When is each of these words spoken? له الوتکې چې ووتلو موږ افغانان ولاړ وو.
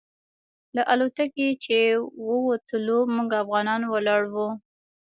له 0.75 0.81
الوتکې 0.93 1.49
چې 1.63 1.77
ووتلو 2.27 2.97
موږ 3.15 3.29
افغانان 3.43 3.81
ولاړ 3.93 4.21
وو. 4.33 4.49